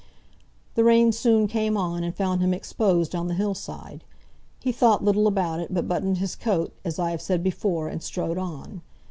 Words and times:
The 0.73 0.83
rain 0.83 1.11
soon 1.11 1.45
came 1.47 1.77
on, 1.77 2.03
and 2.03 2.15
found 2.15 2.41
him 2.41 2.55
exposed 2.55 3.13
on 3.13 3.27
the 3.27 3.35
hill 3.35 3.53
side. 3.53 4.03
He 4.59 4.71
thought 4.71 5.03
little 5.03 5.27
about 5.27 5.59
it, 5.59 5.71
but 5.71 5.87
buttoned 5.87 6.17
his 6.17 6.35
coat, 6.35 6.73
as 6.83 6.97
I 6.97 7.11
have 7.11 7.21
said 7.21 7.43
before, 7.43 7.87
and 7.87 8.01
strode 8.01 8.39
on. 8.39 8.81